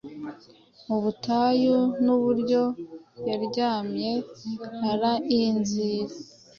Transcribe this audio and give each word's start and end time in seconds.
Mu 0.87 0.97
butayu, 1.03 1.77
nuburyo 2.03 2.63
yaryamye 3.27 4.11
arainzira 4.91 6.13